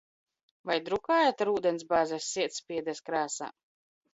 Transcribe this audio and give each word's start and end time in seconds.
Vai 0.69 0.77
drukājat 0.87 1.43
ar 1.45 1.51
ūdensbāzes 1.53 2.33
sietspiedes 2.33 3.07
krāsām? 3.11 3.57